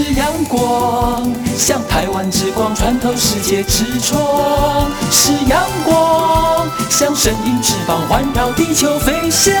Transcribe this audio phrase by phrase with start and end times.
[0.00, 9.52] 是阳光，像台湾之光穿透世界之窗；是阳光，像神鹰翅膀环绕地球飞翔。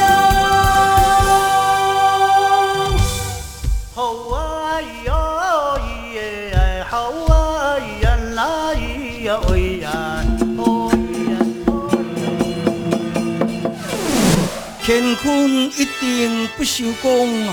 [3.96, 5.10] 吼啊咿
[6.14, 9.90] 耶，吼啊咿呀啦咿呀喂呀，
[10.56, 11.34] 哦咿呀
[14.86, 15.26] 乾坤
[15.76, 17.52] 一定不朽功。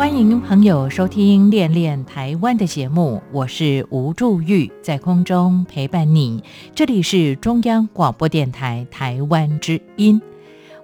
[0.00, 6.42] 欢迎朋友收听《恋恋台湾》的节目，我是吴祝玉，在空中陪伴你。
[6.74, 10.18] 这里是中央广播电台台湾之音。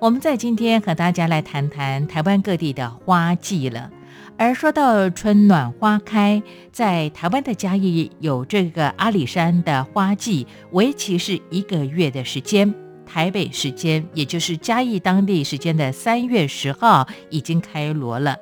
[0.01, 3.91] 我们在今天和大家来谈谈台湾各地的花季了。
[4.37, 12.75] 而说到春暖花开，在台湾的嘉义有这个阿里山的花季，为期是一个月的时间。
[13.07, 18.37] 台北时间，也就是嘉义当地时间的三月十号，已经开锣了。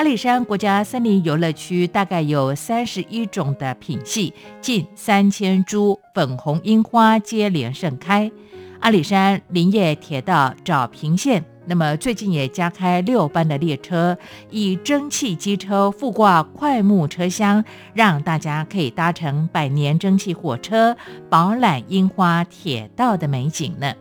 [0.00, 8.32] 阿里山国家森林游乐区大概有三十一种的品系，近三千株粉红樱花接连盛开。
[8.78, 14.16] 阿里山林业铁道找平线，那么最近也加开六班的列车，
[14.48, 17.62] 以蒸汽机车附挂快木车厢，
[17.92, 20.96] 让大家可以搭乘百年蒸汽火车，
[21.28, 23.92] 饱览樱花铁道的美景呢。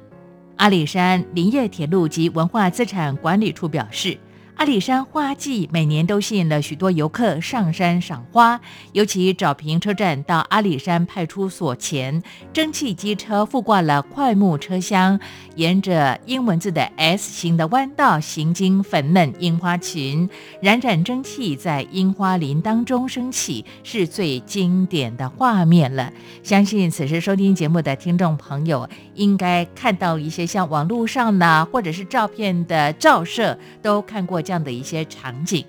[0.55, 4.17] 阿里山林业铁路及文化资产管理处表示。
[4.59, 8.59] 阿里山花季每年都吸引了许多游客上山赏花，
[8.91, 12.21] 尤其找平车站到阿里山派出所前，
[12.51, 15.17] 蒸汽机车附挂了快木车厢，
[15.55, 20.29] 沿着英文字的 S 型的弯道行经粉嫩樱花群，
[20.61, 26.11] 冉冉蒸汽在樱花林当中升起，是最经典的画面了。
[26.43, 34.43] 相信此时收听节目的听众朋友，应该看到一些像网络上呢，或者是照片的照射，都看过。
[34.49, 35.63] 这样的一些场景，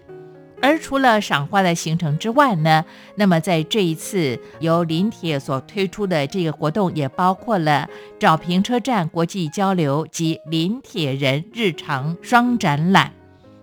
[0.63, 2.83] 而除了赏花的行程之外呢，
[3.15, 7.87] 那么在这一次由临铁所推出的这个活动，也包括了
[8.19, 13.13] 找平车站国际交流及临铁人日常双展览。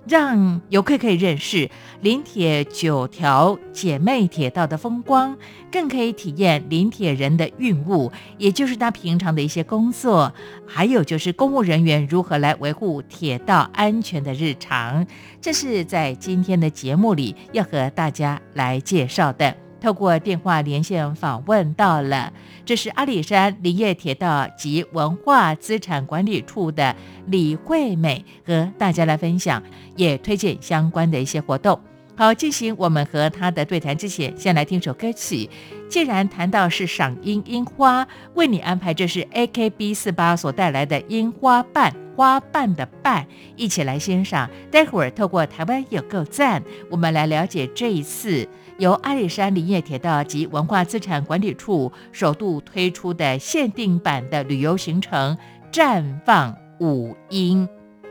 [0.07, 1.69] 让游客可以认识
[2.01, 5.37] 临铁九条姐妹铁道的风光，
[5.71, 10.33] 更可以体验临铁人的运务，也就是他平常的一些工作，
[10.65, 15.05] 还有就是公务人员如何来维护铁道安全的日常。
[15.41, 19.66] 这是在今天的节目里要和大家来介绍的。
[19.79, 22.33] 透过电话连线访问到了，
[22.65, 26.95] 这是阿里山林业铁道及文化资产管理处的
[27.27, 29.61] 李惠美，和大家来分享，
[29.95, 31.79] 也推荐相关的一些活动。
[32.15, 35.47] 好，进行我们和他的对谈之前，先来听首歌曲。
[35.87, 44.49] 既然谈到是赏樱樱花，为你安排这是 A K B 四八所带来的樱花瓣花瓣的瓣，一起来欣赏。
[44.71, 48.49] 待会儿透过台湾有够赞，我们来了解这一次。
[48.77, 55.37] 由阿里山林业铁道及文化资产管理处首度推出的限定版的旅游行程——
[55.71, 57.67] 绽放五音。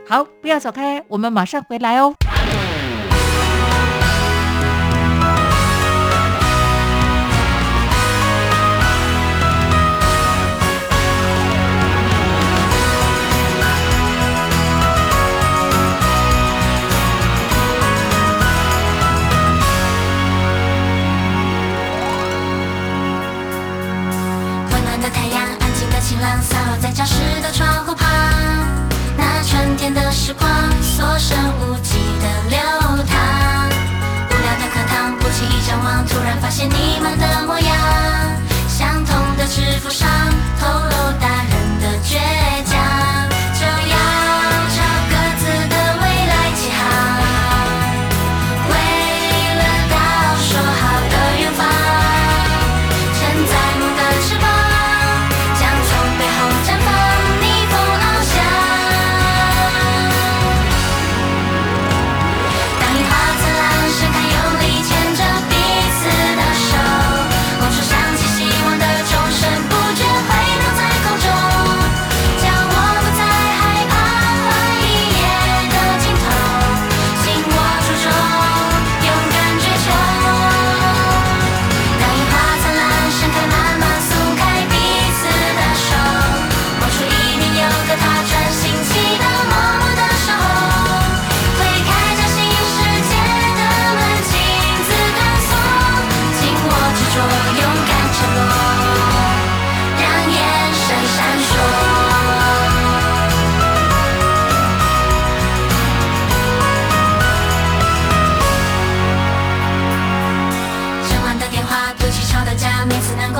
[0.07, 2.13] 好，不要走开，我们马上回来哦。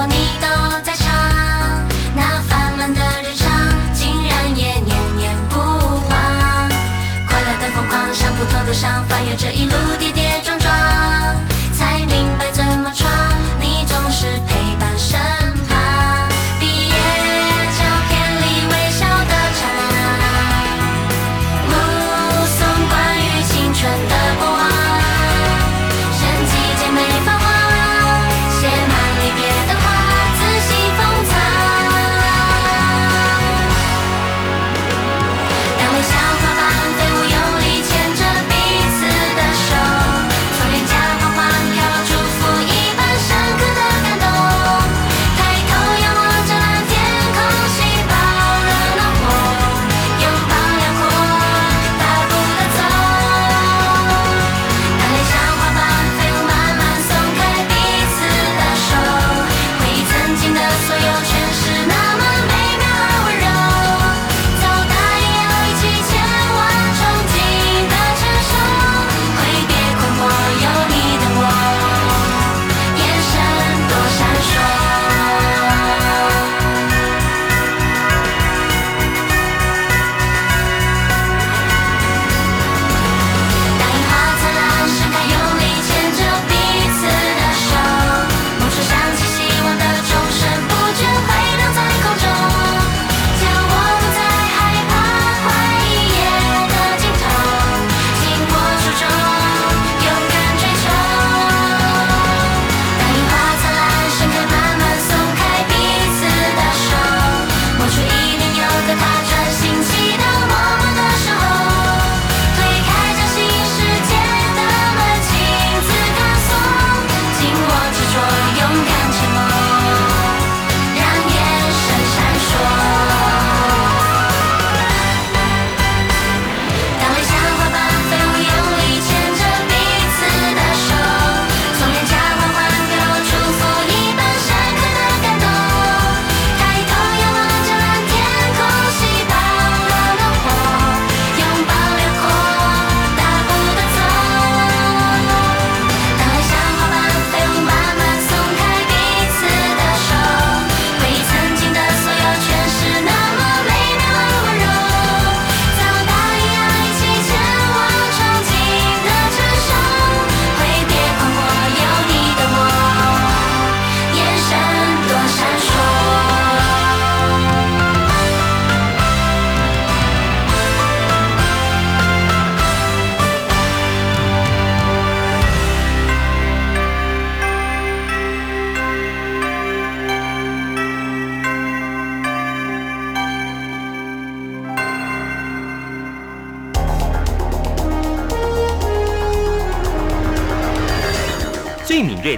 [0.06, 0.48] 你都
[0.84, 1.08] 在唱
[2.16, 3.50] 那烦闷的日常
[3.94, 6.70] 竟然也念念不忘。
[7.28, 10.12] 快乐的疯狂想不透的想翻越这一路跌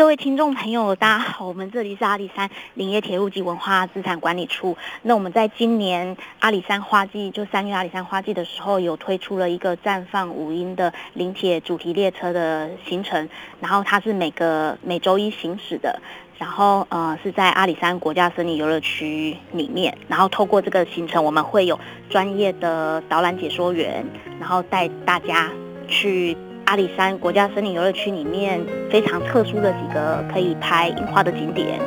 [0.00, 4.74] 各位听众朋友，大家好，我们这里是阿里山林业铁路及文化资产管理处。
[5.02, 13.28] 那我们在今年阿里山花季，就三月阿里山花季的时候，有推出了一个绽放五音的林铁主题列车的行程，
[13.60, 16.00] 然后它是每个每周一行驶的。
[16.38, 21.78] 然后呃是在阿里山国家森林游乐区里面，然后透过这个行程，我们会有
[22.08, 24.06] 专业的导览解说员，
[24.40, 25.50] 然后带大家
[25.86, 26.34] 去。
[26.70, 31.80] 阿里山国家森林游乐区里面非常特殊的几个可以拍樱花的景点，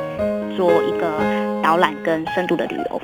[0.54, 1.06] 做一个
[1.62, 3.00] 导览跟深度的旅游。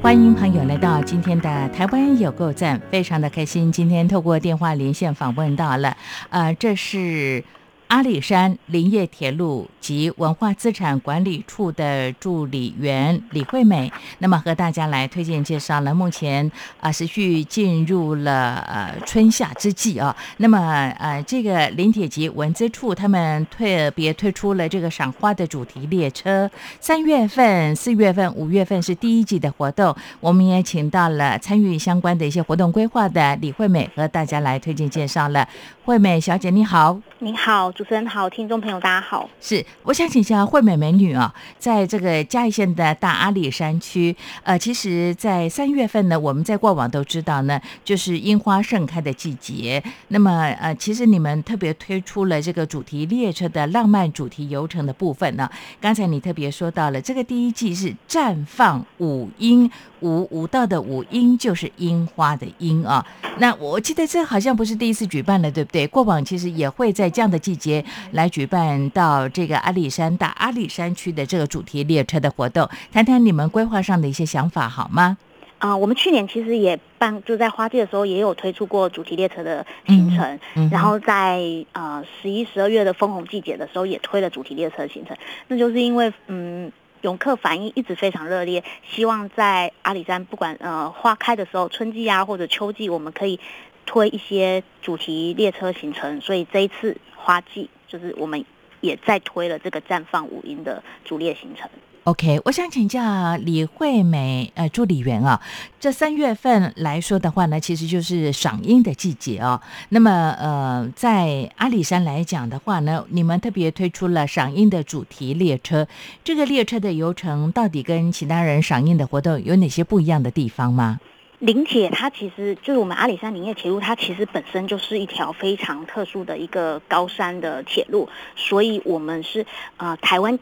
[0.00, 3.70] 欢迎朋友来到今天的台湾有够赞，非常的开心。
[3.70, 5.96] 今天透过电话连线访问到了，
[6.30, 7.42] 呃，这是
[7.88, 15.94] 阿里山林业铁路及文化资产管理处的助理员李惠美，那么和大家来推荐介绍了。
[15.94, 20.58] 目前啊，持续进入了呃春夏之际啊，那么
[20.98, 35.48] 呃，这个林铁及文资处他们特别推出了这个赏花的主题列车，三月份、四月份、五月份是第一季的活动，我们也请到了参与相关的一些活动规划的李惠美和大家来推荐介绍了。
[35.86, 37.00] 惠美小姐你好。
[37.20, 39.30] 您好，主持人好，听众朋友大家好。
[39.40, 49.80] 是，我想请教惠美美女啊，在这个嘉义县的大阿里山区，呃，其实，在三月份呢，我们在过往都知道呢，就是樱花盛开的季节。
[50.08, 50.28] 那么，
[50.60, 55.48] 呃，其实你们特别推出了这个主题列车的浪漫主题游程的部分呢。
[55.80, 59.70] 刚才你特别说到了，这个第一季是绽放五樱，
[60.00, 63.04] 舞舞蹈的五樱就是樱花的樱啊。
[63.38, 65.86] 那我记得这好像不是第一次举办了，对不对？
[65.86, 75.16] 过往其实也会在这样的季节来举办到这个阿里山大阿里山区的这个主题列车的活动，谈谈你们规划上的一些想法好吗？
[75.58, 80.24] 啊、我们去年其实也办，就在花季的时候也有推出过主题列车的行程，
[80.54, 81.40] 嗯哼然后在
[81.72, 85.16] 呃十一、十二月的枫红季节的时候也推了主题列车行程，
[85.48, 86.70] 那就是因为嗯。
[87.02, 93.38] 游客反应一直非常热烈，希望在阿里山不管呃花开的时候，春季啊或者秋季，我们可以
[93.86, 96.20] 推一些主题列车行程。
[96.20, 98.44] 所以这一次花季就是我们
[98.80, 101.68] 也在推了这个绽放五音的主列行程。
[102.08, 105.38] OK，我想请教李惠美呃助理员啊，
[105.78, 109.60] 这三月份来说的话呢，其实就是赏樱的季节哦。
[109.90, 115.86] 那么呃，在阿里山来讲的话呢，你们特别推出了赏樱的主题列车，
[116.24, 120.98] 这个列车的游程到底跟其他人赏樱的活动有哪些不一样的地方吗？
[121.40, 129.44] 林铁它其实就是我们阿里山林业铁路，它其实本身就是一条非常特殊的一个高山的铁路，所以我们是
[129.76, 130.38] 呃台湾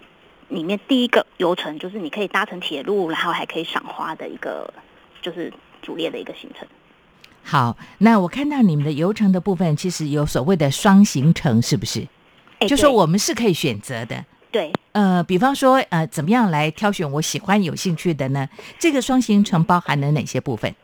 [0.48, 4.72] 里面第一个游程，就是你可以搭乘铁路，然后还可以赏花的一个
[5.20, 6.66] 就是主列的一个行程。
[7.42, 12.06] 好，那我看到你们的游程的部分，其实有所谓的双行程，是不是？
[12.58, 14.24] 哎就说对我们是可以选择的。
[14.50, 18.48] 对呃，比方说，呃，怎么样来挑选我喜欢、有兴趣的呢？
[18.78, 20.74] 这个双行程包含了哪些部分？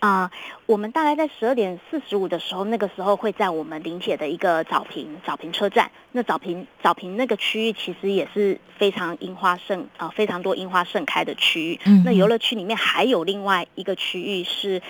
[0.00, 0.30] 啊、
[0.66, 5.90] 我们大概在十二点四十五的时候，那个时候会在我们林铁的一个早平早平车站。
[6.12, 11.80] 那早平早平那个区域其实也是非常樱花盛啊、非常多樱花盛开的区域。
[11.84, 14.80] 嗯那游乐区里面还有另外一个区域是，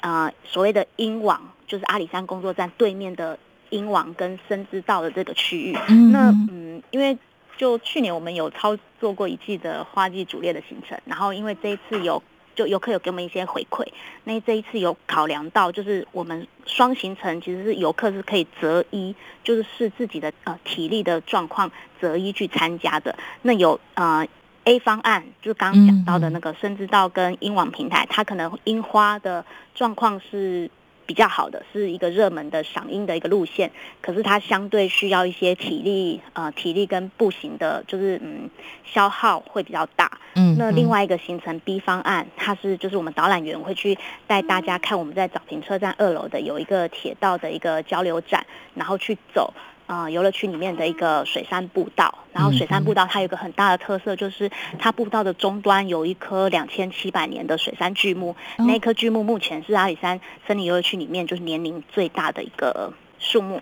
[0.00, 3.38] 呃，所谓的鹰网，就是阿里山工作站对面的
[3.70, 5.76] 鹰网跟深知道的这个区域。
[5.88, 7.18] 嗯那嗯，因为
[7.56, 12.22] 就去年我们有操作过一季的花季主列的行程，然后因为这一次有
[12.54, 13.86] 就游客有给我们一些回馈，
[14.24, 23.16] 那这一次有考量到，就是我们双行程其实是游客是可以择一，就是视自己的呃体力的状况择一去参加的。
[23.42, 24.26] 那有呃
[24.64, 29.44] A 方案，就是刚刚讲到的那个深知道跟英网平台，它可能樱花的
[29.74, 30.70] 状况是。
[31.12, 38.48] 比较好的是一个热门的赏樱的一个路线，可是它相对需要一些体力，呃，体力跟步行的，就是嗯，
[38.82, 40.10] 消耗会比较大。
[40.36, 49.52] 嗯那另外，一个行程 B 方案，它是就是我们导览员会去带大家看我们在早平车站二楼的有一个铁道的一个交流站，然后去走
[49.92, 52.18] 呃游乐区里面的一个水杉步道。
[52.32, 63.60] 然后水杉步道它有一个很大的特色，就是它步道的终端有一棵两千七百年的水杉巨木，哦那棵巨木目前是阿里山森林游乐区里面就是年龄最大的一个树木。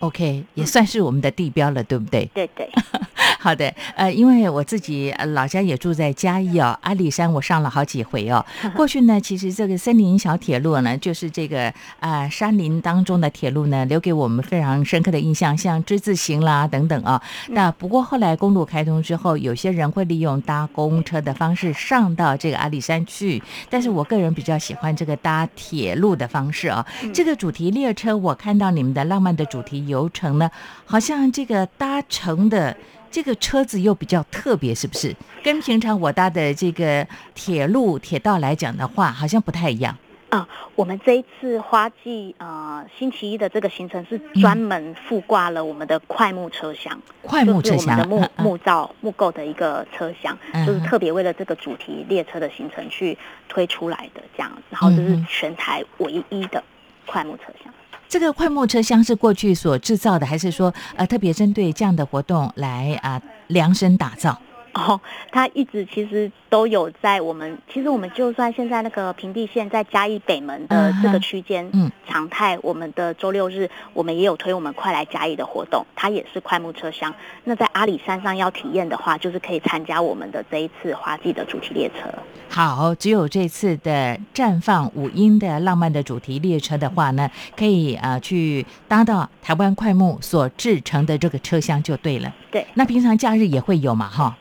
[0.00, 2.24] OK，也算是我们的地标了，对不对？
[2.32, 2.68] 对对，
[3.40, 8.44] 好的，呃，因为我自己呃老家也住在嘉义哦，阿里山我上了好几回哦。
[8.76, 17.20] 过去呢，其实这个森林小铁路呢，就是这个啊、呃山林当中的铁路呢，留给我们非常深刻的印象，像之字形啦等等啊。
[17.48, 26.86] 那不过后来公路开通之后，有些人会利用搭公车的方式上到这个阿里山去，但是我个人比较喜欢这个搭铁路的方式啊。
[27.12, 30.48] 这个主题列车，我看到你们的浪漫的主题游程呢，
[30.84, 32.76] 好像这个搭乘的
[33.10, 35.16] 这个车子又比较特别，是不是？
[35.42, 39.96] 跟平常我搭的这个铁路铁道来讲的话，好像不太一样。
[40.30, 53.16] 啊、我们这一次花季呃星期一的这个行程是专门附挂了我们的快木车厢，快木车厢就是我们的木木造木构的一个车厢，嗯就是特别为了这个主题列车的行程去
[53.48, 56.62] 推出来的这样，然后这是全台唯一的
[57.06, 57.72] 快木车厢。
[58.08, 64.40] 这个快木车厢是过去所制造的，还是说呃特别针对这样的活动来啊、量身打造？
[64.74, 77.12] 哦，它一直其实都有在我们，其实我们就算现在那个平地线在嘉义北门的这个区间，嗯，常态我们的周六日我们也有推我们快来嘉义的活动，它也是快木车厢。
[77.44, 82.08] 那在阿里山上要体验的话，就是可以参加我们的这一次花季的主题列车。
[82.48, 92.32] 好，只有这次的绽放五音的浪漫的主题列车的话呢，可以啊、呃去搭到台湾快木所制成的这个车厢就对了。
[92.50, 94.08] 对，那平常假日也会有嘛？
[94.08, 94.36] 哈，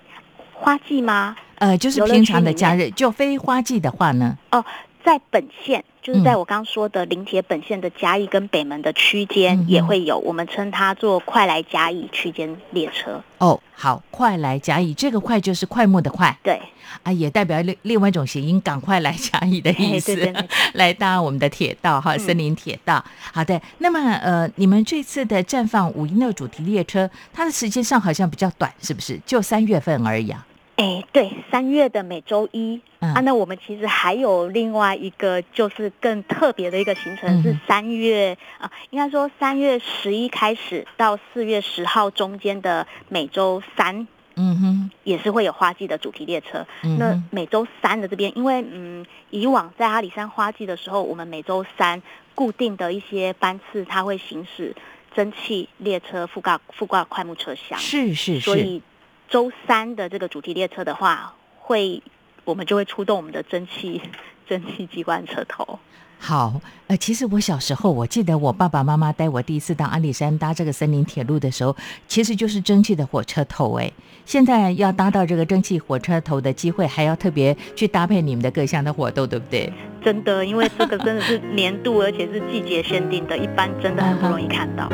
[0.59, 1.35] 花季吗？
[1.59, 4.63] 呃，就是平常的假日，就非花季的话呢，哦，
[5.07, 13.23] 在本线，就是在嗯我刚说的林铁本线的嘉义跟北门的区间也会有，我们称它做快来嘉义区间列车。
[13.37, 16.61] 哦，好，快来甲乙，这个快就是快木的快对，
[17.03, 23.01] 啊，也代表另另外一种谐音，赶快来甲乙的意思，嘿对对对 来搭我们的铁道哈，嗯森林铁道。
[23.31, 29.17] 好的，那么呃，你们这次的绽放五音的主题列车，它的时间上好像比较短，是不是？
[29.25, 30.45] 就三月份而已啊。
[30.77, 33.13] 哎，对，三月的每周一、嗯。
[33.13, 46.63] 啊，那我们其实还有另外一个，就是更特别的一个行程，嗯是三月啊、应该说三月十一开始到四月十号中间的每周三，嗯哼，也是会有花季的主题列车。
[46.83, 51.99] 那嗯那，每周三的这边，因为嗯，以往在阿里山花季的时候，我们每周三
[52.35, 54.75] 固定的一些班次，它会行驶
[55.15, 58.83] 蒸汽列车附挂附挂快木车厢，是是是，所以
[59.29, 62.01] 周三的这个主题列车的话，会
[62.45, 64.01] 我们就会出动我们的蒸汽
[64.47, 65.79] 蒸汽机关车头。
[66.19, 71.75] 好，呃，其实我小时候，我记得我爸爸妈妈带我第一次到阿里山搭这个森林铁路的时候，
[72.07, 73.75] 其实就是蒸汽的火车头。
[73.75, 73.91] 哎，
[74.25, 79.71] 现在要搭到这个蒸汽火车头的机会，还要特别去搭配你们的各项的活动，对不对？
[80.03, 84.89] 真的，因为这个真的是年度，而且是季节限定的，一般真的很不容易看到。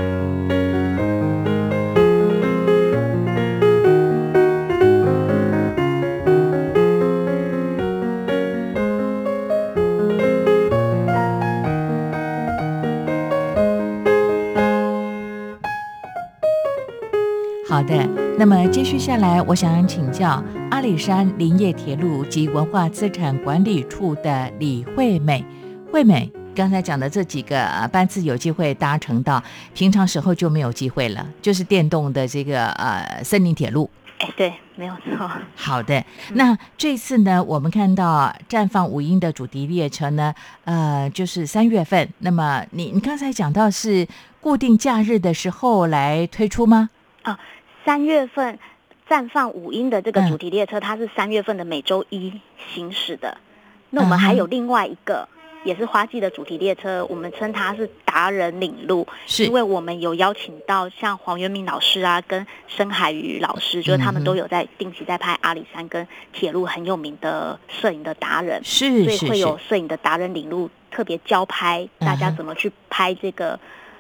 [17.83, 18.07] 好的，
[18.39, 20.41] 那么接续下来，我想请教
[20.71, 25.43] 阿里山林业铁路及文化资产管理处的李惠美。
[25.91, 29.43] 惠美，刚才讲的这几个呃班次有机会搭乘到，
[29.73, 33.89] 平常时候就没有机会了，就是电动的这个呃森林铁路。
[34.19, 35.29] 哎，对，没有错。
[35.57, 42.07] 好的，那这次呢，我们看到绽放五音的主题列车呢，呃，就是三月份。
[42.19, 44.07] 那么你你刚才讲到是
[44.39, 46.89] 固定假日的时候来推出吗？
[47.85, 48.59] 三月份
[49.09, 50.29] 绽放五音的这个嗯。
[50.29, 52.39] 主题列车，它是三月份的每周一
[52.73, 53.37] 行驶的。
[53.89, 55.27] 那我们还有另外一个，
[55.63, 59.45] 也是花季的主题列车，我们称它是达人领路，是。
[59.45, 73.59] 因为我们有邀请到像黄元明老师啊，跟深海鱼老师，就是他们都有在定期在拍阿里山跟铁路很有名的摄影的达人，是是所以会有，摄影的达人领路，特别教拍大家怎么去拍这个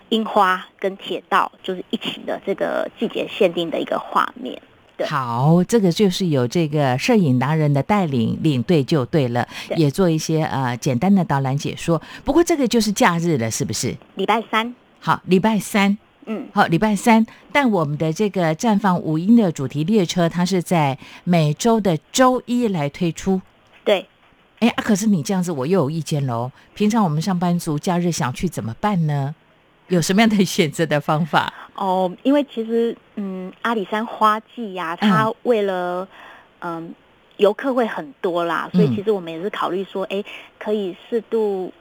[0.09, 4.61] 樱花跟铁道，就是一起的这个季节限定的一个画面。
[4.95, 11.99] 对好，这个就是有这个摄影达人的带领领队就对了，对也做一些呃简单的导览解说。
[12.23, 13.95] 不过这个就是假日了，是不是？
[14.13, 17.25] 礼拜三，好，礼拜三，嗯，好，礼拜三。
[17.51, 23.41] 但我们的这个绽放五音的主题列车，它是在每周的周一来推出。
[23.83, 24.07] 对，
[24.59, 26.51] 哎啊，可是你这样子，我又有意见喽。
[26.75, 29.33] 平常我们上班族假日想去怎么办呢？
[29.87, 31.53] 有什么样的选择的方法？
[31.75, 36.07] 哦，因为其实嗯，阿里山花季呀、它为了
[36.59, 36.93] 嗯
[37.37, 40.23] 游客会很多啦，所以嗯其实我们也是考虑说，哎，
[40.59, 41.71] 可以适度。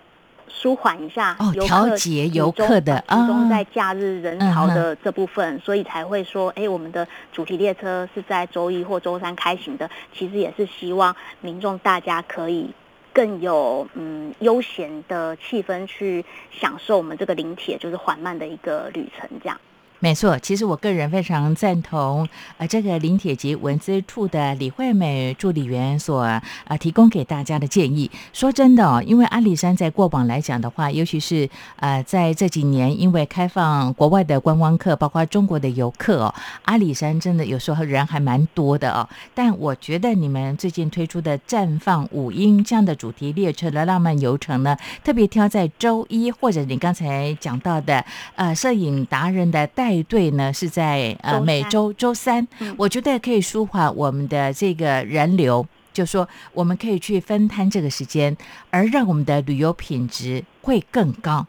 [0.54, 12.68] 舒缓一下哦调节游客的集中啊在假日人潮的这部分，所以才会说，哎，我们的主题列车是在周一或周三开行的，其实也是希望民众大家可以
[13.12, 19.60] 更有嗯悠闲的气氛去享受我们这个临铁就是缓慢的一个旅程，这样。
[20.04, 26.22] 没错，其实我个人非常赞同呃这个林铁及文资处的李惠美助理员所
[26.64, 28.10] 呃提供给大家的建议。
[28.32, 36.34] 说真的哦，因为阿里山在过往来讲的话，尤其是呃在这几年，因为开放国外的观光客，包括中国的游客哦，
[36.64, 39.08] 阿里山真的有时候人还蛮多的哦。
[39.36, 49.91] 但我觉得你们最近推出的绽放五音这样的主题列车的浪漫游程呢，特别挑在周一或者你刚才讲到的呃摄影达人的带。
[50.00, 58.36] 队呢是在呃每周周三，我觉得可以舒缓我们的这个人流，就说我们可以去分摊这个时间，
[58.70, 61.44] 而让我们的旅游品质会更高。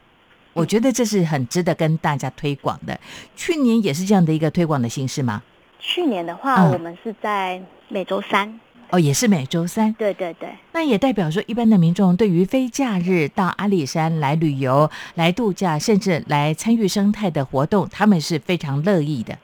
[0.53, 2.99] 我觉得这是很值得跟大家推广的。
[3.35, 5.43] 去年也是这样的一个推广的形式吗？
[5.79, 8.59] 去年的话，我们是在每周三。
[8.93, 9.91] 哦，也是每周三。
[9.93, 19.35] 对对对，那也代表说，一般的民众对于非假日到阿里山来旅游、来度假，甚至来参与生态的活动，他们是非常乐意的。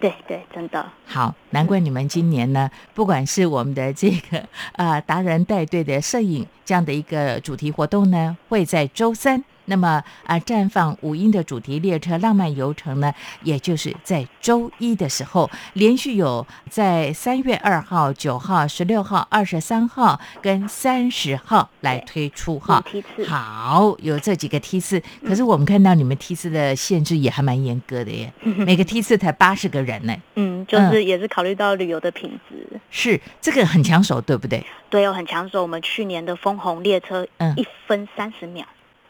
[0.00, 9.44] 对对，真的好，难怪你们今年呢，不管是我们的这个 呃达人带队的摄影这样的一个主题活动呢，会在周三。
[9.66, 22.82] 那么啊，绽放五音的主题列车浪漫游程呢，也就是在周一的时候，连续有在三月二号、九号、十六号、二十三号跟三十号来推出哈。
[22.86, 30.16] 梯次好，有这几个梯次，可是我们看到你们梯次的限制也还蛮严格的耶，每个梯次才八十个人呢。
[30.36, 32.66] 嗯，就是也是考虑到旅游的品质。
[32.90, 34.64] 是这个很抢手，对不对？
[34.88, 35.62] 对哦，很抢手。
[35.62, 38.64] 我们去年的枫红列车，嗯，一分三十秒。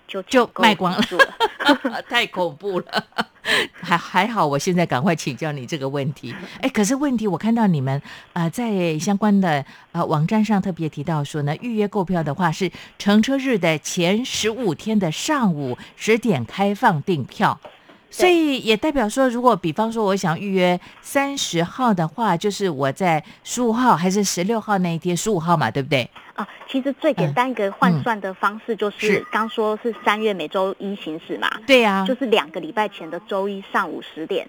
[0.07, 3.07] 就就卖光了， 太恐怖了。
[3.81, 6.35] 还还好，我现在赶快请教你这个问题。
[6.61, 17.61] 哎，可是问题我看到你们啊，在相关的呃网站上特别提到说呢，预约购票的话是乘车日的前十五天的上午十点开放订票。
[18.11, 26.09] 所以也代表说，如果比方说我想预约三十号的话，就是我在十五号还是十六号那一天，十五号嘛，对不对？
[26.35, 34.47] 啊，其实最简单一个换算的方式就是刚说是三月每周一行驶嘛，对呀，就是两个礼拜前的周一上午十点。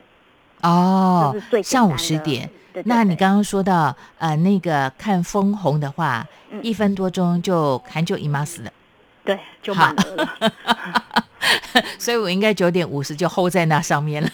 [0.61, 2.49] 哦，是最上午十点。
[2.85, 6.25] 那你刚刚说到呃那个看枫红的话，
[6.61, 8.71] 一分多钟就看就姨妈死了，
[9.23, 10.53] 对，就满了。
[11.99, 14.29] 所以我应该九点五十就 hold 在那上面了，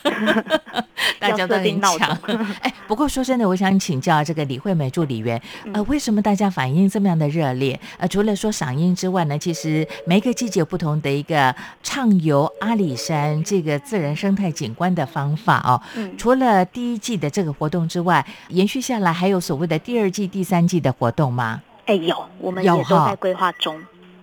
[1.20, 2.10] 大家都很抢。
[2.62, 5.42] 哎，不过说真的，我想请教这个李惠美助理员，
[5.74, 7.80] 呃，为什么大家反应这么样的热烈？
[7.98, 15.82] 呃，除了说赏樱之外呢，其实每个季节有不同的一个畅游阿里山这个自然生态景观的方法哦。
[15.96, 16.18] 嗯。
[16.18, 21.62] 除了第一季的这个活动之外，延续下来还有所谓的第二季、第三季的活动吗？
[21.86, 23.78] 哎，有，我们也都在规划中。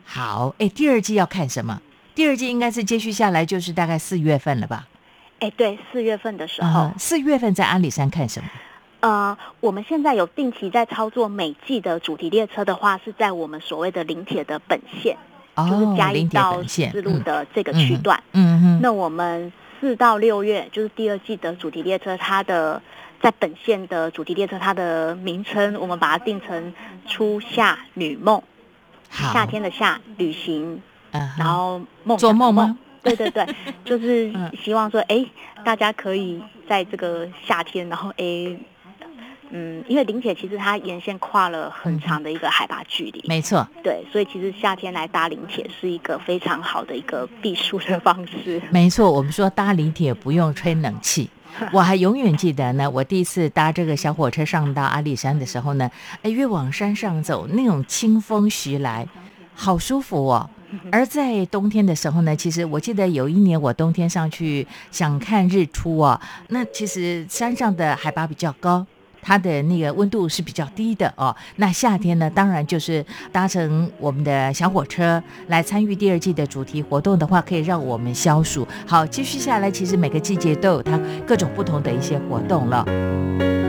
[0.05, 1.81] 好，哎，第二季要看什么？
[2.21, 4.87] 第二季应该是接续下来，就是大概四月份了吧？
[5.39, 8.51] 哎，对，四月份的时候，四月份在阿里山看什么？
[9.01, 15.17] 呃，我们现在有定期在操作每季的主题列车的话，是在我们所谓的临铁的本线，
[15.57, 18.23] 就是嘉义到丝路的这个区段。
[18.33, 18.81] 嗯嗯。
[18.83, 22.83] 那我们四到六月就是第二季的主题列车，它的
[23.23, 26.75] 在本线的主题列车，它的名称我们把它定成
[27.09, 28.43] 初夏女梦，
[29.11, 30.83] 夏天的夏旅行。
[31.39, 32.77] 然后梦做梦吗？
[33.03, 33.47] 对对对，
[33.85, 35.25] 就是希望说，哎，
[35.65, 38.57] 大家可以在这个夏天，然后哎，
[39.49, 48.61] 嗯，因为林铁其实它沿线跨了很长的一个海拔距离，没错，对，所以其实夏天来搭林铁是一个非常好的一个避暑的方式。
[48.71, 51.31] 没错，我们说搭林铁不用吹冷气，
[51.73, 52.89] 我还永远记得呢。
[52.89, 55.91] 我第一次搭这个小火车上到阿里山的时候呢，
[56.23, 59.09] 哎，越往山上走，那种清风徐来，
[59.55, 60.51] 好舒服哦。
[60.93, 68.87] 而在冬天的时候呢，其实我记得有一年我冬天上去想看日出哦，那其实山上的海拔比较高，
[69.23, 71.35] 它的那个温度是比较低的哦。
[71.57, 78.67] 那夏天呢，当然就是搭乘我们的小火车来参与第二季的主题活动的话，可以让我们消暑。
[78.87, 83.60] 好，继续下来，其实每个季节都有它各种不同的一些活动了。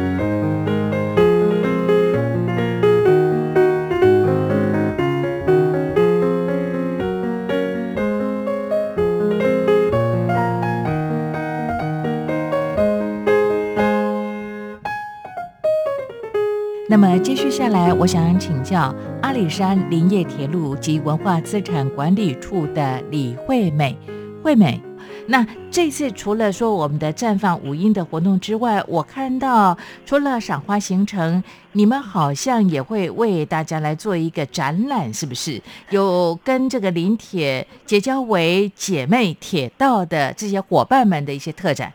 [16.92, 23.98] 那么接续下来，我想请教阿里山林业铁路及文化资产管理处的李惠美，
[24.44, 24.78] 惠美。
[25.26, 35.62] 那这次除了说我们的绽放五音的活动之外，我看到除了赏花行程，你们好像也会为大家来做一个展览，是不是？
[35.92, 41.94] 有跟这个林铁结交为姐妹铁道的这些伙伴们的一些特展。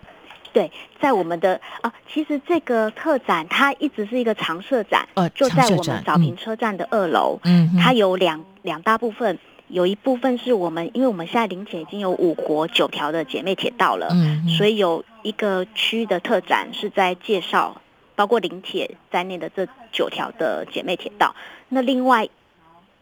[0.57, 9.39] 对，在我们的啊，其实这个特展它一直是一个常设展，呃，就在我们早平车站的二楼，嗯它有两两大部分，
[9.69, 17.83] 有一部分是我们，因为我们现在临铁已经有五国九条的姐妹铁道了，嗯所以有一个区域的特展是在介绍
[18.15, 21.37] 包括临铁在内的这九条的姐妹铁道。
[21.69, 22.27] 那另外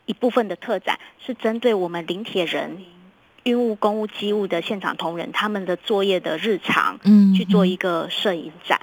[0.07, 2.79] 一部分的特展是针对我们临铁人。
[3.45, 8.81] 运务、公务、机务的现场同仁，他们的作业的日常，嗯去做一个摄影展。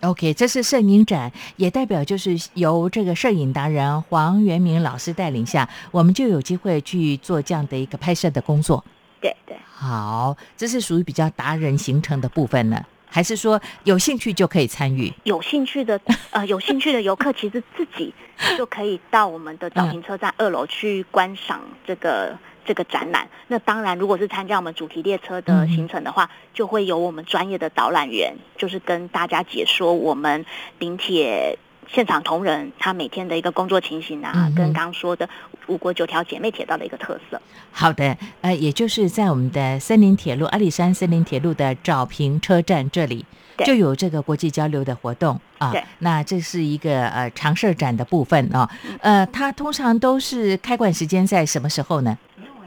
[0.00, 8.84] OK，这是摄影展，也代表就是由这个摄影达人黄元明老师带领下，我们就有机会去做这样的一个拍摄的工作。
[9.20, 15.10] 对对，好，这是属于比较达人形成的部分呢，还是说有兴趣就可以参与？
[15.22, 15.98] 有兴趣的
[16.32, 18.12] 呃，有兴趣的游客其实自己
[18.58, 22.36] 就可以到我们的 早平车站二楼去观赏这个。
[22.64, 30.44] 这个展览，那当然，如果是参加我们主题列车的行程的话，就会有我们专业的导览员，就是跟大家解说我们
[30.78, 35.28] 林铁现场同仁他每天的一个工作情形啊，嗯跟刚刚说的
[35.66, 37.40] 五国九条姐妹铁道的一个特色。
[37.70, 43.24] 好的，呃，也就是在我们的森林铁路阿里山森林铁路的沼平车站这里。
[43.58, 48.68] 就有这个国际交流的活动啊对，那这是一个呃常设展的部分哦，
[49.00, 52.18] 呃，它通常都是开馆时间在什么时候呢？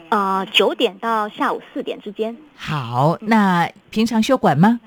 [0.10, 4.80] 呃，九点到下午四点之间，好，那平常休馆吗？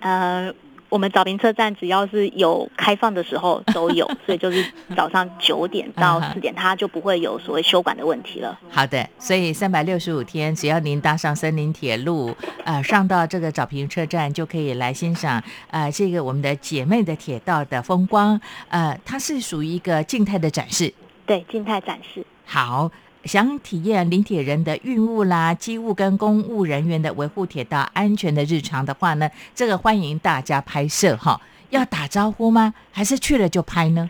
[0.00, 0.52] 呃，
[0.88, 4.64] 我们早平车站只要是有开放的时候都有， 所以就是
[4.96, 8.58] 早上九点到四点，它就不会有所谓休馆的问题了。
[8.68, 18.40] 好的，所以三百六十五天，只要您搭上森林铁路，呃，上到这个早平车站，就可以来欣赏呃这个我们的姐妹的铁道的风光。
[18.68, 20.92] 呃，它是属于一个静态的展示。
[21.24, 22.26] 对，静态展示。
[22.44, 22.90] 好。
[23.26, 31.40] 想体验林铁人的运务啦、机务跟公务人员的维护铁道安全的日常的话呢，这个欢迎大家拍摄哈。
[31.70, 32.72] 要打招呼吗？
[32.92, 34.08] 还是去了就拍呢？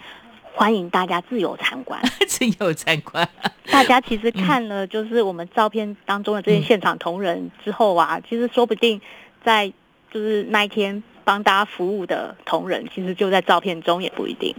[0.54, 3.26] 欢迎大家自由参观， 自由参观。
[3.70, 9.00] 大家其实看了就是我们照片当中的这些现场同仁之后啊，其实说不定
[9.44, 9.72] 在
[10.10, 14.54] 就是那一天帮大家服务的同仁，其实就在照片中也不一定。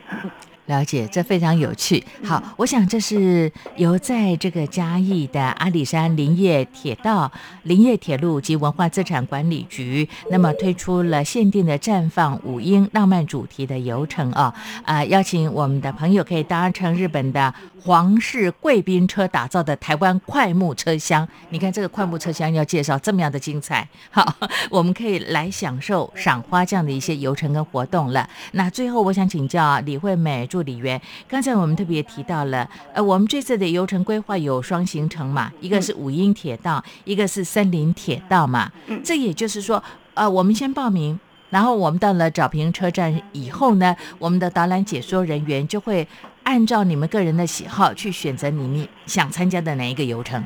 [0.68, 2.04] 了解，这非常有趣。
[2.24, 7.32] 好，我想这是由在这个嘉义的阿里山林业铁道、
[7.64, 14.54] 林业铁路及文化资产管理局，那么推出了限定的绽放五英浪漫主题的游程啊
[14.84, 21.28] 啊、邀请我们的朋友可以搭乘日本的皇室贵宾车打造的台湾快木车厢。
[21.50, 24.36] 你看这个快木车厢要介绍这么样的精彩，好，
[24.70, 28.30] 我们可以来享受赏花这样的一些游程跟活动了。
[28.54, 38.72] 那最后我想请教李惠美助理员，刚才我们特别提到了，呃，我们这次的游程规划有双行程嘛，一个是五英铁道，一个是森林铁道嘛。
[38.88, 39.84] 嗯这也就是说，
[40.16, 41.20] 呃，我们先报名。
[41.50, 46.06] 然后我们到了找平车站以后呢，我们的导览解说人员就会
[46.48, 50.42] 按照你们个人的喜好去选择你们想参加的哪一个游程。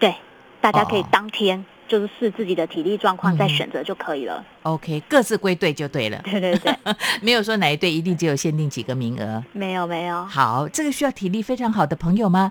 [0.00, 0.12] 对，
[0.60, 4.44] 大家可以哦当天就是视自己的体力状况再嗯选择就可以了。
[4.64, 6.76] OK，各自归队就对了，对对对，
[7.22, 9.44] 没有说哪一队一定只有限定几个名额。
[9.52, 12.50] 没有没有，好，这个需要体力非常好的朋友吗？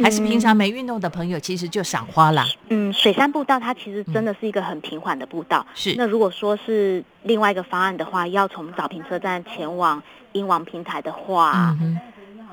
[0.00, 2.44] 还是平常没运动的朋友，其实就赏花啦？
[2.68, 5.64] 嗯，水山步道它其实真的是一个很平缓的步道。
[5.72, 11.98] 是那如果说是另外一个方案的话，要从早平车站前往英王平台的话，嗯哼，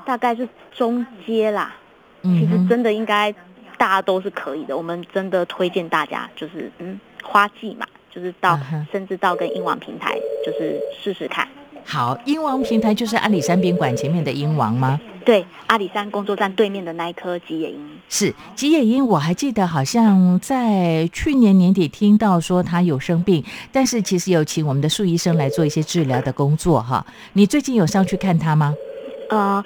[0.04, 1.74] 大概是中阶啦。
[2.22, 3.32] 嗯其实真的应该
[3.76, 4.76] 大家都是可以的。
[4.76, 11.48] 我们真的推荐大家，就是嗯，花季嘛，就是到嗯哼深知道跟英王平台，就是试试看。
[11.84, 15.00] 好，英王平台就是阿里山宾馆前面的英王吗？
[15.24, 27.04] 对，阿里山工作站对面的那一棵吉野樱，是吉野樱，我还记得好像在去年年底听到说他有生病，但是其实有请我们的树医生来做一些治疗的工作哈。
[27.32, 28.72] 你最近有上去看他吗？
[29.34, 29.64] 呃。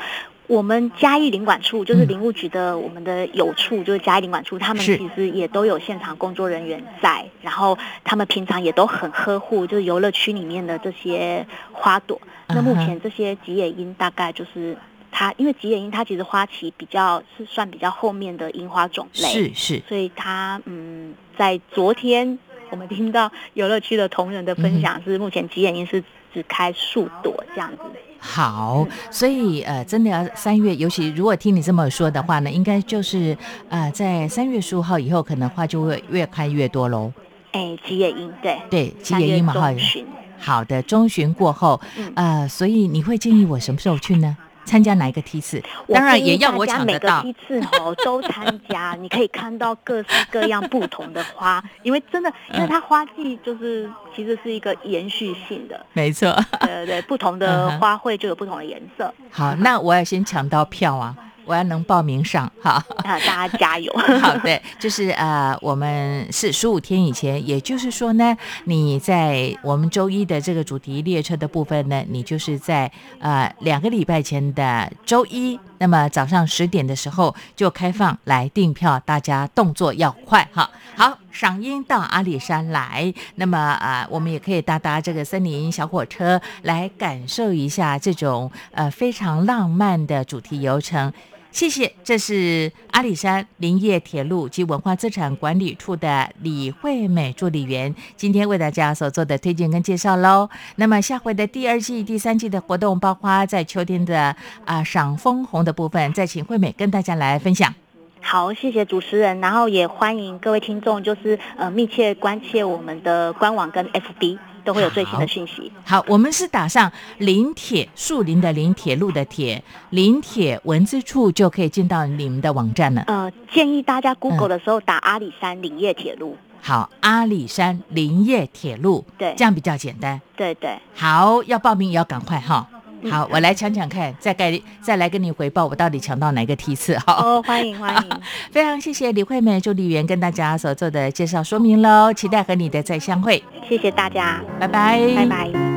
[0.48, 12.20] 我们嘉义领馆处就是嗯林务局的，我们的有处就是嘉义领馆处，他们其实也都有现场工作人员在，然后他们平常也都很呵护，就是游乐区里面的这些花朵。
[12.46, 14.78] 那目前这些吉野樱大概就是
[15.10, 22.38] 它，因为吉野樱它其实花期比较是算比较后面的樱花种类，是是，所以它嗯，在昨天
[22.70, 27.82] 我们听到游乐区的同仁的分享是，目前吉野樱是只开数朵这样子。
[28.18, 33.36] 好，所以呃，真的要三月，尤其如果听你这么说的话呢，应该就是
[33.68, 37.12] 呃，在三月十五号以后，可能花就会越开越多喽。
[37.52, 39.78] 哎，吉野樱对，对，吉野樱嘛哈中。
[39.78, 40.06] 旬。
[40.38, 44.36] 好的，中旬过后，嗯呃，所以你会建议我什么时候去呢？
[44.66, 45.62] 参加哪一个梯次？
[45.88, 47.22] 当然也要我抢得到。
[47.22, 55.86] 每个梯次哦 都参加，你可以看到各式各样不同的花， 因为真的，因为它花季就是其实是一个延续性的。
[55.92, 56.30] 没错。
[56.60, 59.12] 对对对，不同的花卉就有不同的颜色。
[59.30, 61.16] 好，那我要先抢到票啊。
[61.46, 62.72] 我要能报名上，哈，
[63.04, 63.92] 啊，大家加油。
[64.20, 80.68] 好的，就是呃，我们是十五天以前，也就是说呢，你在我们周一的这个主题列车的部分呢，你就是在呃两个礼拜前的周一，那么早上十点的时候就开放来订票，大家动作要快哈。
[80.96, 91.12] 好，赏樱到阿里山来，那么啊，我们也可以搭搭这个森林小火车来感受一下这种呃非常浪漫的主题游程。
[91.56, 100.50] 谢谢，这是阿里山林业铁路及文化资产管理处的李惠美助理员，今天为大家所做的推荐跟介绍喽。
[100.74, 107.74] 那么下回的第二季、第三季的活动，包括在秋天的啊赏枫红的部分，再请惠美跟大家来分享。
[108.20, 114.38] 好，谢谢主持人，然后也欢迎各位听众，就是呃密切关切我们的官网跟 FB。
[114.66, 115.72] 都会有最新的讯息。
[115.84, 123.02] 好，我们是打上林铁树林的林铁路的铁林铁文字处就可以进到你们的网站了。
[123.06, 126.36] 呃，建议大家 Google 的时候打阿里山林业铁路。
[126.60, 130.20] 好，阿里山林业铁路，对，这样比较简单。
[130.34, 130.76] 对对。
[130.94, 132.66] 好，要报名也要赶快哈。
[133.10, 136.98] 好，我来抢抢看，再给再来跟你回报，我到底抢到哪个梯次？
[137.06, 145.75] 好，哦，欢迎欢迎， 非常谢谢李惠美助理员跟大家所做的介绍说明喽，期待和你的再相会，谢谢大家，拜拜，拜拜。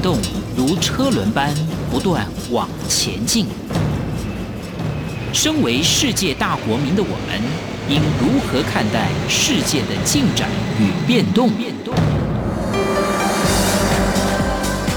[0.00, 0.18] 动
[0.56, 1.54] 如车轮般
[1.90, 3.46] 不断往前进。
[5.32, 7.40] 身为世界大国民的我们，
[7.88, 10.48] 应如何看待世界的进展
[10.80, 11.50] 与变动？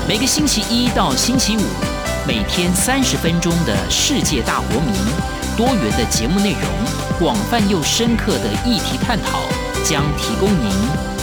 [0.08, 1.62] 每个星期一到星期五，
[2.26, 4.94] 每天三十分钟的世界大国民，
[5.58, 6.62] 多元的节目内容，
[7.20, 9.42] 广泛又深刻的议题探讨，
[9.84, 10.72] 将提供您。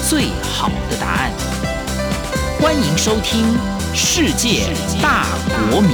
[0.08, 1.32] 最好的答案，
[2.58, 3.54] 欢迎收听
[3.94, 4.64] 《世界
[5.02, 5.26] 大
[5.70, 5.90] 国民》。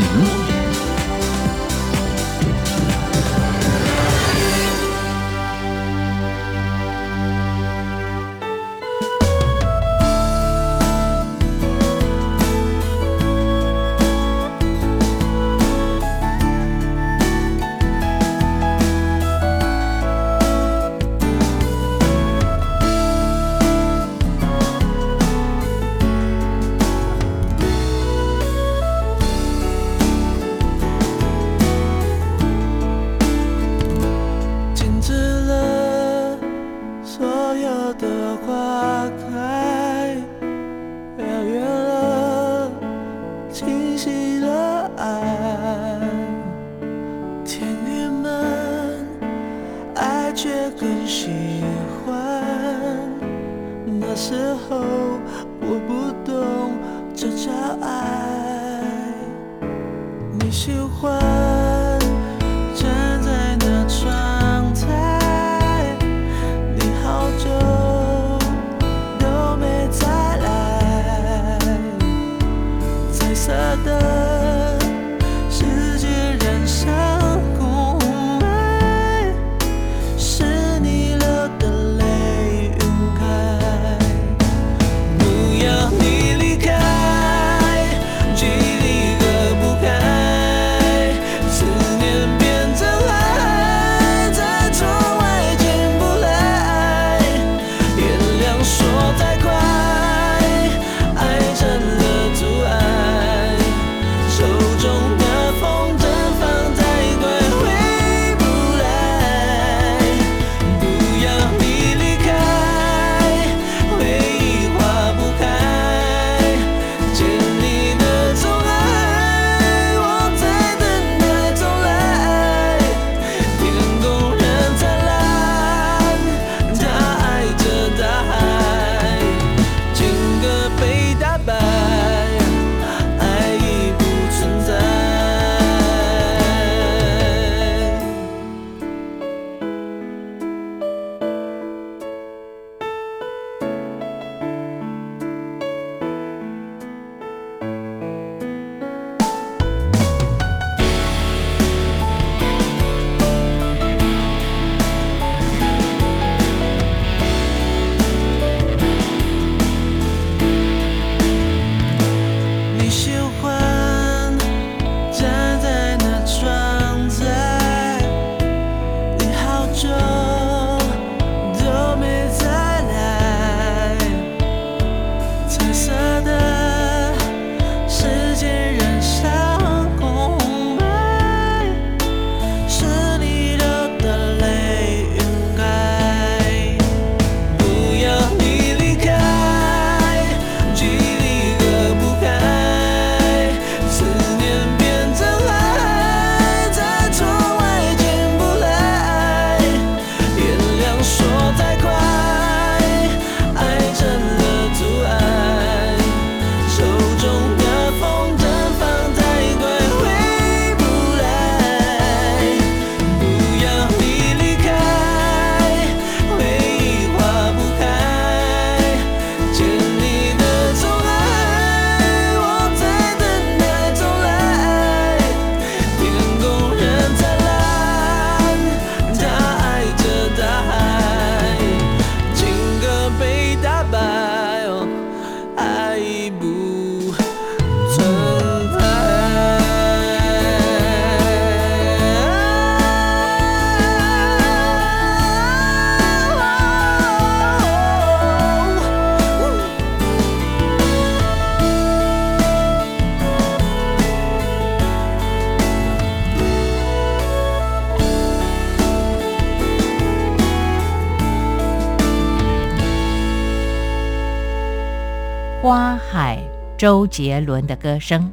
[265.62, 266.42] 花海
[266.76, 268.32] 周杰伦的歌声。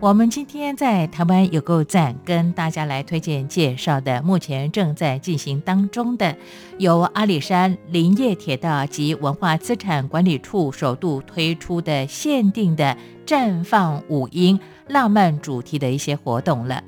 [0.00, 6.34] 我们今天在台湾有够赞，跟大家来推荐介绍的，目前正在进行当中的，
[6.78, 14.58] 由阿里山林业铁道及文化资产管理处首度推出的限定的绽放五音
[14.88, 16.82] 浪漫主题的一些活动了。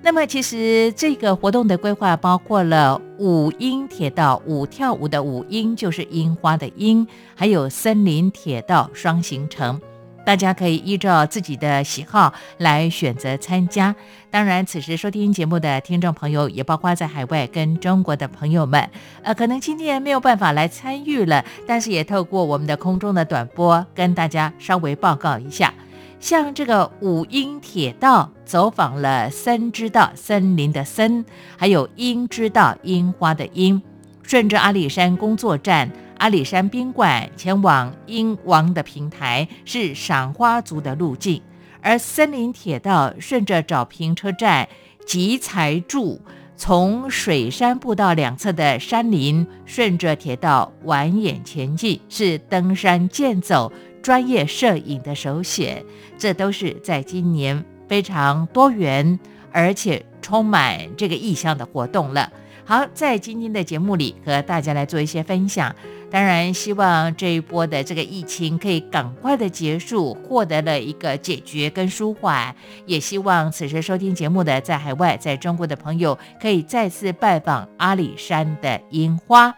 [0.00, 9.80] 那么，其实这个活动的规划包括了舞音铁道，舞跳舞的舞音就是樱花的樱，还有森林铁道双行程。
[10.24, 13.94] 大家可以依照自己的喜好来选择参加。
[14.30, 18.90] 当然，此时收听节目的听众朋友，也包括在海外跟中国的朋友们，
[19.22, 25.72] 呃，可能今天没有办法来参与了，但是也透过我们的空中的短波，跟大家稍微报告一下。
[26.20, 31.24] 像这个五英铁道走访了森之道，森林的森，
[31.56, 33.80] 还有樱之道，樱花的樱，
[34.22, 35.90] 顺着阿里山工作站。
[36.18, 41.40] 阿里山宾馆前往鹰王的平台是赏花族的路径，
[41.80, 44.68] 而森林铁道顺着找平车站
[45.06, 46.20] 集财柱，
[46.56, 55.84] 从水山步道两侧的山林，顺着铁道蜿蜒前进，是登山健走、专业摄影的首选。
[56.18, 59.18] 这都是在今年非常多元
[59.52, 62.32] 而且充满这个意向的活动了。
[62.64, 65.74] 好，在今天的节目里和大家来做一些分享。
[66.10, 72.54] 当然，希望这一波的这个疫情可以赶快的结束，获得了一个解决跟舒缓。
[72.84, 79.54] 也希望此时收听节目的在海外、在中国的朋友，可以再次拜访阿里山的樱花。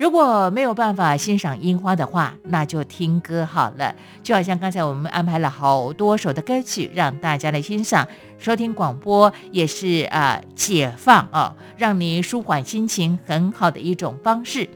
[0.00, 3.94] 如果没有办法欣赏樱花的话，那就听歌好了。
[4.22, 8.08] 就好像刚才我们安排了好多首的歌曲，让大家来欣赏。
[8.38, 14.70] 收听广播也是啊，解放哦，让你舒缓心情很好的一种方式。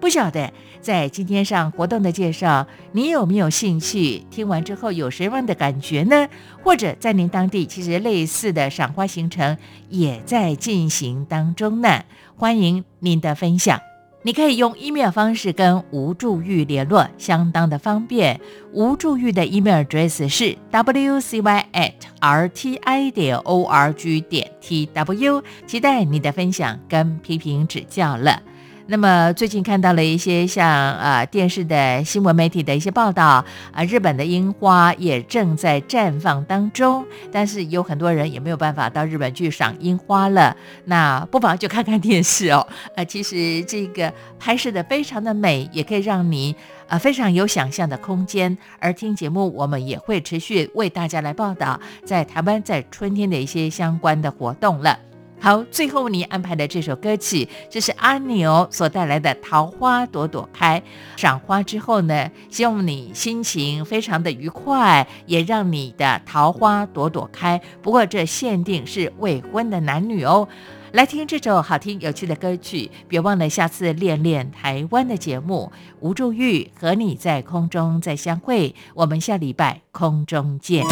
[0.00, 4.24] 不晓得在今天上活动的介绍，你有没有兴趣？
[4.28, 6.26] 听完之后有什么样的感觉呢？
[6.64, 9.56] 或者在您当地，其实类似的赏花行程
[9.88, 12.02] 也在进行当中呢？
[12.34, 13.78] 欢迎您的分享。
[14.26, 18.40] 你可以用 email 方式跟吴祝玉联络，相当的方便。
[18.72, 28.42] 吴祝玉的 email address 是 wcy at rti 点 org 点 tw，期待你的分享跟批评指教了。
[28.86, 40.54] 那么最近看到了一些像啊电视的新闻媒体的一些报道啊，日本的樱花也正在绽放当中，但是有很多人也没有办法到日本去赏樱花了。
[40.84, 46.54] 那不妨就看看电视哦，呃， 其实这个拍摄的非常的美，也可以让你
[46.86, 48.56] 啊非常有想象的空间。
[48.78, 54.98] 而听节目，我们也会持续为大家来报道在台湾在春天的一些相关的活动了。
[55.44, 60.80] 好，最后为你安排的这首歌曲，这是阿牛所带来的《桃花朵朵开》。
[61.20, 67.60] 赏花之后呢，希望你心情非常的愉快，也让你的桃花朵朵开。
[67.82, 70.48] 不过这限定是未婚的男女哦。
[70.92, 75.70] 来听这首好听有趣的歌曲，别忘了下次练练台湾的节目。
[76.00, 80.86] 吴祝玉和你在空中再相会，我们下礼拜空中见。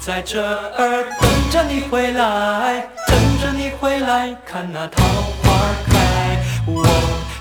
[0.00, 5.02] 在这儿等着你回来，等着你回来看那桃
[5.42, 5.50] 花
[5.86, 6.38] 开。
[6.66, 6.86] 我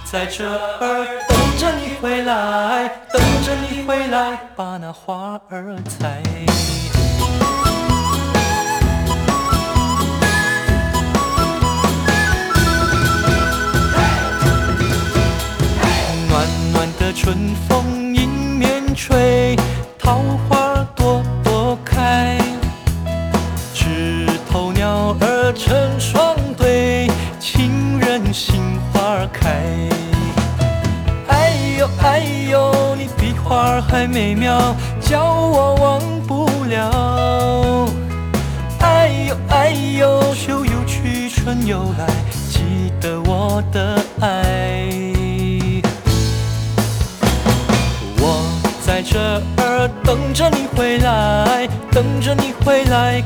[0.03, 6.22] 在这儿等着你回来，等着你回来把那花儿采。
[16.28, 18.30] 暖暖的春风迎
[18.60, 19.55] 面吹，
[19.97, 21.24] 桃花朵。
[29.34, 29.49] 开，
[31.28, 32.19] 哎呦哎
[32.49, 37.88] 呦，你比花还美妙，叫我忘不了。
[38.80, 42.07] 哎呦哎呦，秋又去，春又来，
[42.49, 44.88] 记得我的爱。
[48.19, 48.43] 我
[48.86, 53.21] 在这儿等着你回来，等着你回来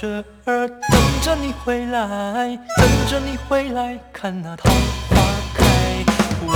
[0.00, 0.08] 这
[0.46, 4.70] 儿等着你回来，等着你回来，看那桃
[5.10, 5.16] 花
[5.52, 5.66] 开。
[6.40, 6.54] 我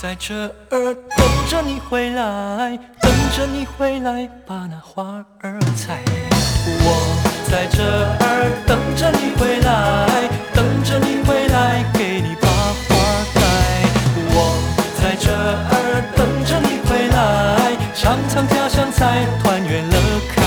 [0.00, 0.32] 在这
[0.70, 6.04] 儿等着你回来，等着你回来，把那花儿采。
[6.68, 6.94] 我
[7.50, 12.94] 在这儿等着你回来，等着你回来，给你把花
[13.34, 13.40] 戴。
[14.30, 14.54] 我
[15.02, 19.96] 在这儿等着你回来，尝尝家乡菜，团圆乐
[20.28, 20.37] 开。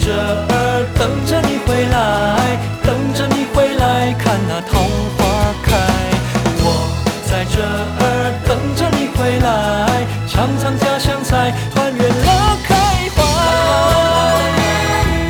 [0.00, 1.96] 这儿等着你回来，
[2.82, 4.78] 等着你回来，看那桃
[5.18, 5.18] 花
[5.62, 5.76] 开。
[6.60, 6.64] 我
[7.26, 8.02] 在这儿
[8.46, 12.74] 等着你回来，尝尝家乡菜，团圆乐开
[13.14, 13.18] 怀。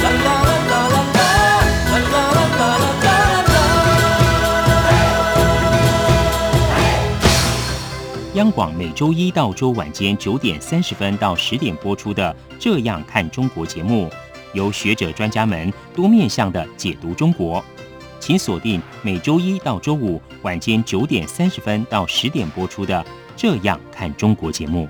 [0.02, 1.20] 啦啦啦啦啦啦，
[1.90, 3.04] 啦啦啦啦啦
[3.42, 3.50] 啦
[8.34, 14.08] 央广每周一到周晚间九点三十分到十点播出的《这样看中国》节目，
[14.52, 17.64] 由学者专家们多面向的解读中国。
[18.20, 23.02] 请锁定每周一到周五晚间九点三十分到十点播出的
[23.36, 24.88] 《这样看中国》节目。